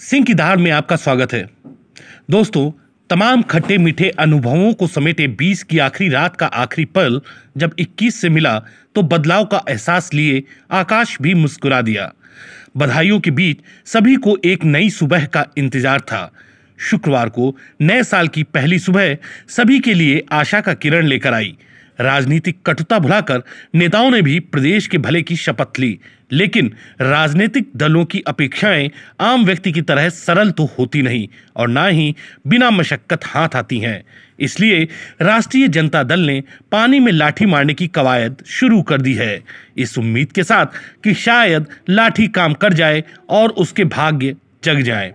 सिंह 0.00 0.24
की 0.24 0.34
धार 0.34 0.56
में 0.56 0.70
आपका 0.70 0.96
स्वागत 0.96 1.32
है। 1.32 1.42
दोस्तों, 2.30 2.70
तमाम 3.10 3.42
खट्टे 3.42 3.76
मीठे 3.78 4.08
अनुभवों 4.18 4.72
को 4.72 4.86
समेटे 4.86 5.26
20 5.28 5.62
की 5.62 5.78
आखिरी 5.78 6.08
रात 6.10 6.36
का 6.36 6.46
आखिरी 6.46 6.84
पल 6.84 7.20
जब 7.56 7.74
21 7.78 8.20
से 8.20 8.28
मिला 8.28 8.58
तो 8.94 9.02
बदलाव 9.02 9.44
का 9.44 9.62
एहसास 9.68 10.12
लिए 10.14 10.42
आकाश 10.70 11.16
भी 11.22 11.34
मुस्कुरा 11.34 11.82
दिया। 11.82 12.10
बधाइयों 12.76 13.20
के 13.20 13.30
बीच 13.30 13.58
सभी 13.86 14.16
को 14.16 14.36
एक 14.44 14.64
नई 14.64 14.90
सुबह 14.90 15.26
का 15.26 15.46
इंतज़ार 15.58 16.00
था। 16.00 16.30
शुक्रवार 16.78 17.28
को 17.28 17.56
नए 17.80 18.02
साल 18.02 18.28
की 18.28 18.42
पहली 18.42 18.78
सुबह 18.78 19.16
सभी 19.48 19.78
के 19.80 19.94
लिए 19.94 20.24
आशा 20.32 20.60
का 20.60 20.74
किरण 20.74 21.06
लेकर 21.06 21.34
आई। 21.34 21.56
राजनीतिक 22.00 22.58
कटुता 22.66 22.98
भुलाकर 22.98 23.42
नेताओं 23.74 24.10
ने 24.10 24.22
भी 24.22 24.40
प्रदेश 24.40 24.86
के 24.86 24.98
भले 24.98 25.22
की 25.22 25.36
शपथ 25.36 25.78
ली। 25.78 25.98
लेकिन 26.32 26.72
राजनीतिक 27.00 27.68
दलों 27.76 28.04
की 28.04 28.20
अपेक्षाएँ 28.20 28.90
आम 29.20 29.44
व्यक्ति 29.44 29.72
की 29.72 29.82
तरह 29.82 30.08
सरल 30.08 30.50
तो 30.50 30.64
होती 30.78 31.02
नहीं 31.02 31.28
और 31.56 31.68
ना 31.68 31.86
ही 31.86 32.16
बिना 32.46 32.70
मशक्कत 32.70 33.20
हाथ 33.24 33.48
आती 33.56 33.78
हैं। 33.78 34.04
इसलिए 34.40 34.88
राष्ट्रीय 35.22 35.68
जनता 35.68 36.02
दल 36.02 36.20
ने 36.20 36.42
पानी 36.72 37.00
में 37.00 37.12
लाठी 37.12 37.46
मारने 37.46 37.74
की 37.74 37.88
कवायद 37.88 38.36
शुरू 38.46 38.82
कर 38.82 39.00
दी 39.00 39.14
है। 39.14 39.42
इस 39.76 39.98
उम्मीद 39.98 40.32
के 40.32 40.44
साथ 40.44 40.66
कि 41.04 41.14
शायद 41.14 41.66
लाठी 41.88 42.28
काम 42.28 42.52
कर 42.52 42.72
जाए 42.72 43.04
और 43.28 43.50
उसके 43.50 43.84
भाग्य 43.84 44.36
जग 44.64 44.80
जाए। 44.80 45.14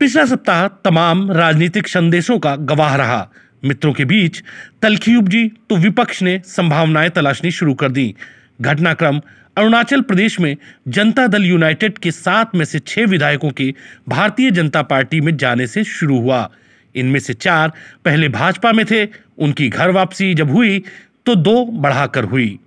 पिछला 0.00 0.26
सप्ताह 0.26 0.68
तमाम 0.68 1.32
राजनीतिक 1.32 1.88
संदेशों 1.88 2.38
का 2.38 2.56
गवाह 2.56 2.96
रहा। 2.96 3.30
मित्रों 3.64 3.92
के 3.92 4.04
बीच 4.04 4.42
तलखी 4.82 5.16
उपजी 5.16 5.48
तो 5.70 5.76
विपक्ष 5.76 6.22
ने 6.22 6.40
संभावनाएँ 6.46 7.10
तलाशनी 7.10 7.50
शुरू 7.50 7.74
कर 7.74 7.88
दी। 7.88 8.14
घटनाक्रम 8.60 9.20
अरुणाचल 9.56 10.00
प्रदेश 10.00 10.40
में 10.40 10.56
जनता 10.88 11.26
दल 11.26 11.44
यूनाइटेड 11.44 11.98
के 11.98 12.10
सात 12.10 12.54
में 12.54 12.64
से 12.64 12.78
छह 12.78 13.06
विधायकों 13.06 13.50
के 13.50 13.74
भारतीय 14.08 14.50
जनता 14.50 14.82
पार्टी 14.82 15.20
में 15.20 15.36
जाने 15.36 15.66
से 15.66 15.84
शुरू 15.84 16.18
हुआ। 16.20 16.50
इनमें 16.94 17.20
से 17.20 17.34
चार 17.34 17.72
पहले 18.04 18.28
भाजपा 18.28 18.72
में 18.72 18.84
थे, 18.86 19.04
उनकी 19.38 19.68
घर 19.68 19.90
वापसी 19.90 20.34
जब 20.34 20.50
हुई 20.50 20.82
तो 21.26 21.34
दो 21.34 21.64
बढ़ाकर 21.64 22.24
हुई। 22.24 22.58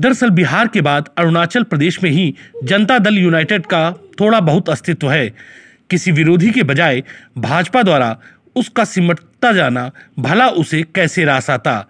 दरअसल 0.00 0.30
बिहार 0.30 0.68
के 0.68 0.80
बाद 0.80 1.08
अरुणाचल 1.18 1.62
प्रदेश 1.62 2.02
में 2.02 2.10
ही 2.10 2.34
जनता 2.64 2.98
दल 2.98 3.18
यूनाइटेड 3.18 3.66
का 3.66 3.90
थोड़ा 4.20 4.40
बहुत 4.40 4.68
अस्तित्व 4.68 5.10
है। 5.10 5.34
किसी 5.90 6.12
विरोधी 6.12 6.50
के 6.50 6.62
बजाय 6.62 7.02
भाजपा 7.38 7.82
द्वारा 7.82 8.18
उसका 8.56 8.84
सिमटता 8.84 9.52
जाना 9.52 9.90
भला 10.18 10.48
उसे 10.48 10.82
कैसे 10.94 11.24
रास 11.24 11.50
आता। 11.50 11.84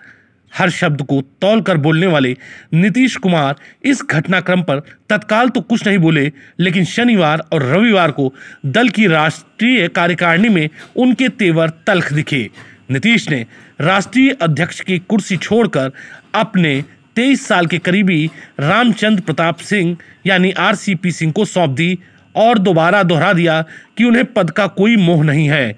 हर 0.52 0.70
शब्द 0.70 1.02
को 1.02 1.20
तौल 1.40 1.60
कर 1.60 1.76
बोलने 1.76 2.06
वाले 2.06 2.36
नीतीश 2.74 3.16
कुमार 3.16 3.56
इस 3.84 4.02
घटनाक्रम 4.04 4.62
पर 4.62 4.80
तत्काल 5.10 5.48
तो 5.48 5.60
कुछ 5.60 5.86
नहीं 5.86 5.98
बोले, 5.98 6.30
लेकिन 6.60 6.84
शनिवार 6.84 7.42
और 7.52 7.62
रविवार 7.64 8.10
को 8.10 8.32
दल 8.66 8.88
की 8.88 9.06
राष्ट्रीय 9.06 9.88
कार्यकारिणी 9.88 10.48
में 10.48 10.68
उनके 10.96 11.28
तेवर 11.28 11.70
तल्ख 11.86 12.12
दिखे। 12.12 12.48
नीतीश 12.90 13.28
ने 13.30 13.44
राष्ट्रीय 13.80 14.30
अध्यक्ष 14.32 14.80
की 14.80 14.98
कुर्सी 14.98 15.36
छोड़कर 15.36 15.92
अपने 16.34 16.82
तेईस 17.16 17.46
साल 17.48 17.66
के 17.66 17.78
करीबी 17.78 18.30
रामचंद्र 18.60 19.22
प्रताप 19.22 19.58
सिंह 19.58 19.96
यानी 20.26 20.50
आरसीपी 20.60 21.12
सिंह 21.12 21.32
को 21.32 21.44
सौंप 21.44 21.70
दी 21.70 21.98
और 22.34 22.58
दोबारा 22.58 23.02
दोहरा 23.02 23.32
दिया 23.32 23.64
कि 23.98 24.04
उन्हें 24.04 24.24
पद 24.32 24.50
का 24.50 24.66
कोई 24.66 24.96
मोह 24.96 25.24
नहीं 25.24 25.48
है। 25.48 25.76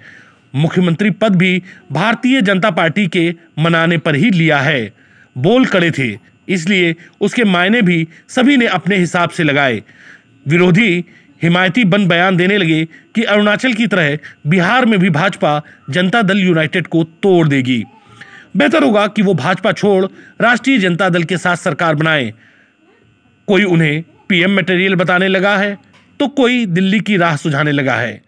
मुख्यमंत्री 0.54 1.10
पद 1.12 1.36
भी 1.36 1.62
भारतीय 1.92 2.40
जनता 2.42 2.70
पार्टी 2.70 3.06
के 3.06 3.34
मनाने 3.58 3.98
पर 3.98 4.14
ही 4.14 4.30
लिया 4.30 4.58
है। 4.60 4.92
बोल 5.36 5.66
कड़े 5.66 5.90
थे, 5.90 6.16
इसलिए 6.48 6.94
उसके 7.20 7.44
मायने 7.44 7.82
भी 7.82 8.06
सभी 8.28 8.56
ने 8.56 8.66
अपने 8.68 8.96
हिसाब 8.96 9.30
से 9.30 9.44
लगाए। 9.44 9.82
विरोधी 10.46 11.04
हिमायती 11.42 11.84
बन 11.84 12.06
बयान 12.08 12.36
देने 12.36 12.56
लगे 12.56 12.84
कि 13.14 13.22
अरुणाचल 13.24 13.72
की 13.72 13.86
तरह 13.86 14.18
बिहार 14.46 14.86
में 14.86 14.98
भी 15.00 15.10
भाजपा 15.10 15.60
जनता 15.90 16.22
दल 16.22 16.38
यूनाइटेड 16.38 16.86
को 16.86 17.02
तोड़ 17.22 17.48
देगी। 17.48 17.84
बेहतर 18.56 18.82
होगा 18.82 19.06
कि 19.06 19.22
वो 19.22 19.34
भाजपा 19.34 19.72
छोड़ 19.72 20.06
राष्ट्रीय 20.40 20.78
जनता 20.78 21.08
दल 21.08 21.24
के 21.24 21.36
साथ 21.38 21.56
सरकार 21.56 21.94
बनाए। 21.94 22.32
कोई 23.48 23.64
उन्हें 23.64 24.02
पीएम 24.28 24.56
मटेरियल 24.56 24.94
बताने 24.94 25.28
लगा 25.28 25.56
है 25.56 25.76
तो 26.20 26.28
कोई 26.28 26.64
दिल्ली 26.66 27.00
की 27.00 27.16
राह 27.16 27.36
सुझाने 27.36 27.72
लगा 27.72 27.94
है। 27.94 28.20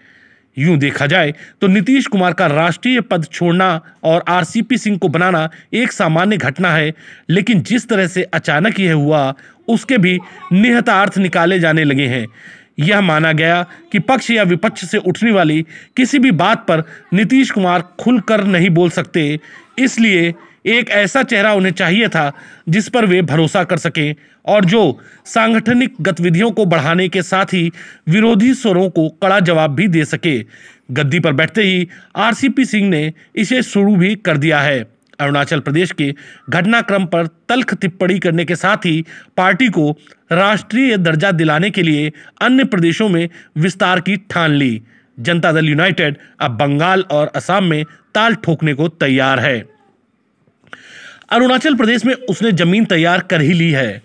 यूँ 0.60 0.76
देखा 0.78 1.06
जाए 1.06 1.32
तो 1.60 1.66
नीतीश 1.66 2.06
कुमार 2.06 2.32
का 2.32 2.47
राष्ट्रीय 2.47 3.00
पद 3.00 3.25
छोड़ना 3.25 3.81
और 4.04 4.25
आरसीपी 4.28 4.78
सिंह 4.78 4.98
को 4.98 5.09
बनाना 5.09 5.48
एक 5.75 5.93
सामान्य 5.93 6.37
घटना 6.37 6.72
है, 6.72 6.93
लेकिन 7.31 7.62
जिस 7.62 7.88
तरह 7.88 8.06
से 8.06 8.22
अचानक 8.25 8.81
यह 8.81 8.94
हुआ, 8.94 9.34
उसके 9.69 9.98
भी 9.98 10.19
निहतार्थ 10.53 11.19
निकाले 11.19 11.59
जाने 11.60 11.84
लगे 11.84 12.06
हैं। 12.06 12.26
यह 12.81 13.00
माना 13.00 13.32
गया 13.32 13.62
कि 13.93 13.98
पक्ष 14.00 14.31
या 14.31 14.43
विपक्ष 14.44 14.84
से 14.84 14.98
उठने 14.98 15.32
वाली 15.32 15.65
किसी 15.97 16.19
भी 16.19 16.31
बात 16.32 16.65
पर 16.69 16.82
नीतीश 17.15 17.50
कुमार 17.50 17.82
खुलकर 18.00 18.44
नहीं 18.47 18.71
बोल 18.71 18.91
सकते, 18.91 19.38
इसलिए 19.78 20.32
एक 20.65 20.91
ऐसा 20.91 21.22
चेहरा 21.22 21.53
उन्हें 21.53 21.72
चाहिए 21.72 22.09
था 22.09 22.32
जिस 22.69 22.88
पर 22.88 23.06
वे 23.06 23.22
भरोसा 23.22 23.65
कर 23.65 23.76
सकें 23.76 24.15
और 24.44 24.65
जो 24.65 25.00
सांगठनिक 25.25 25.94
गतिविधियों 26.00 26.50
को 26.50 26.65
बढ़ाने 26.65 27.09
के 27.09 27.22
साथ 27.22 27.47
ही 27.47 27.71
विरोधी 28.09 28.54
स्वरों 28.54 28.88
को 28.91 29.09
कड़ा 29.22 29.41
जवाब 29.41 29.75
भी 29.75 29.88
दे 29.88 30.04
सके। 30.04 30.38
गद्दी 30.91 31.21
पर 31.21 31.32
बैठते 31.32 31.62
ही 31.62 31.88
आरसीपी 32.16 32.65
सिंह 32.65 32.88
ने 32.88 33.12
इसे 33.37 33.62
शुरू 33.62 33.97
भी 33.97 34.15
कर 34.16 34.37
दिया 34.37 34.60
है। 34.60 34.81
अरुणाचल 35.21 35.60
प्रदेश 35.60 35.93
के 35.93 36.15
घटनाक्रम 36.50 37.04
पर 37.04 37.27
तल्ख 37.27 37.75
टिप्पणी 37.75 38.19
करने 38.19 38.44
के 38.44 38.56
साथ 38.56 38.77
ही 38.77 39.04
पार्टी 39.37 39.69
को 39.69 39.91
राष्ट्रीय 40.32 40.97
दर्जा 40.97 41.31
दिलाने 41.32 41.71
के 41.71 41.82
लिए 41.82 42.12
अन्य 42.41 42.65
प्रदेशों 42.65 43.09
में 43.09 43.28
विस्तार 43.59 44.00
की 44.00 44.16
ठान 44.31 44.50
ली। 44.50 44.82
जनता 45.19 45.53
दल 45.53 45.69
यूनाइटेड 45.69 46.16
अब 46.41 46.50
बंगाल 46.50 47.04
और 47.10 47.32
असम 47.34 47.65
में 47.65 47.84
ताल 48.15 48.34
ठोकने 48.34 48.75
को 48.75 48.88
तैयार 48.88 49.41
है। 49.41 49.80
अरुणाचल 51.33 51.75
प्रदेश 51.75 52.05
में 52.05 52.15
उसने 52.15 52.53
ज़मीन 52.53 52.85
तैयार 52.85 53.21
कर 53.21 53.41
ही 53.41 53.53
ली 53.53 53.71
है। 53.71 54.03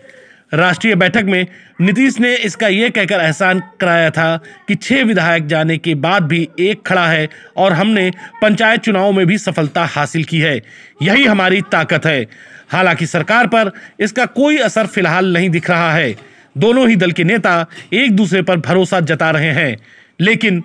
राष्ट्रीय 0.53 0.95
बैठक 0.95 1.23
में 1.23 1.47
नीतीश 1.81 2.19
ने 2.19 2.35
इसका 2.35 2.67
यह 2.67 2.89
कहकर 2.89 3.19
एहसान 3.19 3.61
कराया 3.79 4.09
था 4.09 4.39
कि 4.67 4.75
छह 4.75 5.03
विधायक 5.03 5.47
जाने 5.47 5.77
के 5.77 5.95
बाद 5.95 6.23
भी 6.23 6.49
एक 6.59 6.81
खड़ा 6.87 7.07
है 7.07 7.29
और 7.57 7.73
हमने 7.73 8.11
पंचायत 8.41 8.81
चुनाव 8.81 9.11
में 9.11 9.25
भी 9.27 9.37
सफलता 9.37 9.85
हासिल 9.85 10.23
की 10.23 10.39
है। 10.39 10.61
यही 11.01 11.25
हमारी 11.25 11.61
ताकत 11.61 12.05
है। 12.05 12.27
हालाँकि 12.69 13.05
सरकार 13.05 13.47
पर 13.47 13.71
इसका 13.99 14.25
कोई 14.25 14.57
असर 14.57 14.87
फ़िलहाल 14.87 15.33
नहीं 15.33 15.49
दिख 15.49 15.69
रहा 15.69 15.93
है। 15.93 16.15
दोनों 16.57 16.89
ही 16.89 16.95
दल 16.95 17.11
के 17.11 17.23
नेता 17.23 17.65
एक 17.93 18.11
दूसरे 18.11 18.41
पर 18.41 18.57
भरोसा 18.57 18.99
जता 18.99 19.31
रहे 19.31 19.51
हैं। 19.51 19.77
लेकिन 20.21 20.63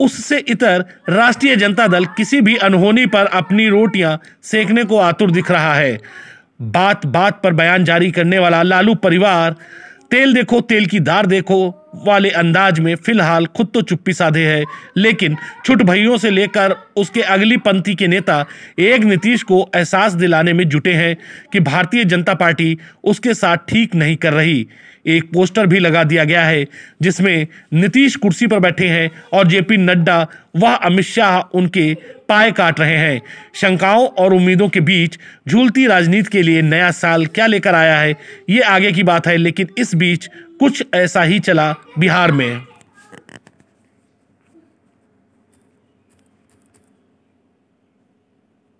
उससे 0.00 0.38
इतर 0.38 0.84
राष्ट्रीय 1.08 1.56
जनता 1.56 1.86
दल 1.86 2.04
किसी 2.04 2.40
भी 2.40 2.56
अनहोनी 2.56 3.06
पर 3.06 3.26
अपनी 3.26 3.68
रोटियाँ 3.68 4.20
सेकने 4.42 4.84
को 4.84 4.96
आतुर 4.96 5.30
दिख 5.30 5.50
रहा 5.50 5.74
है। 5.74 5.98
बात 6.62 7.06
बात 7.06 7.42
पर 7.42 7.52
बयान 7.52 7.84
जारी 7.84 8.10
करने 8.10 8.38
वाला 8.38 8.62
लालू 8.62 8.94
परिवार, 8.94 9.54
तेल 10.10 10.34
देखो, 10.34 10.60
तेल 10.60 10.86
की 10.86 11.00
दार 11.00 11.26
देखो 11.26 11.79
वाले 11.96 12.30
अंदाज 12.30 12.78
में 12.80 12.94
फ़िलहाल 12.96 13.46
खुद 13.46 13.68
तो 13.74 13.82
चुप्पी 13.82 14.12
साधे 14.12 14.44
है, 14.46 14.64
लेकिन 14.96 15.36
छुट 15.64 15.82
भैयों 15.82 16.16
से 16.18 16.30
लेकर 16.30 16.74
उसके 16.96 17.22
अगली 17.22 17.56
पंक्ति 17.58 17.94
के 17.94 18.06
नेता 18.08 18.44
एक 18.78 19.04
नीतीश 19.04 19.42
को 19.42 19.68
एहसास 19.76 20.12
दिलाने 20.12 20.52
में 20.52 20.68
जुटे 20.68 20.92
हैं 20.92 21.16
कि 21.52 21.60
भारतीय 21.60 22.04
जनता 22.04 22.34
पार्टी 22.34 22.76
उसके 23.04 23.34
साथ 23.34 23.56
ठीक 23.68 23.94
नहीं 23.94 24.16
कर 24.16 24.32
रही। 24.32 24.66
एक 25.06 25.30
पोस्टर 25.32 25.66
भी 25.66 25.78
लगा 25.78 26.02
दिया 26.04 26.24
गया 26.24 26.42
है, 26.44 26.66
जिसमें 27.02 27.46
नीतीश 27.72 28.16
कुर्सी 28.16 28.46
पर 28.46 28.58
बैठे 28.58 28.88
हैं 28.88 29.10
और 29.32 29.46
जेपी 29.46 29.76
नड्डा, 29.76 30.26
वह 30.56 30.74
अमित 30.74 31.04
शाह 31.04 31.38
उनके 31.54 31.94
पाए 32.28 32.50
काट 32.52 32.80
रहे 32.80 32.96
हैं। 32.96 33.20
शंकाओं 33.54 34.06
और 34.08 34.34
उम्मीदों 34.34 34.68
के 34.68 34.80
बीच 34.82 35.18
झूलती 35.48 35.86
राजनीति 35.86 36.30
के 36.32 36.42
लिए 36.42 36.62
नया 36.62 36.90
साल 36.92 37.26
क्या 37.26 37.46
लेकर 37.46 37.74
आया 37.74 37.98
है, 37.98 38.14
ये 38.50 38.60
आगे 38.60 38.92
की 38.92 39.02
बात 39.02 39.26
है, 39.26 39.36
लेकिन 39.36 39.68
इस 39.78 39.94
बीच 39.94 40.28
कुछ 40.60 40.84
ऐसा 40.94 41.22
ही 41.22 41.40
चला 41.40 41.74
बिहार 41.98 42.32
में। 42.32 42.69